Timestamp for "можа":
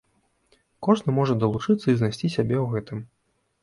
1.19-1.37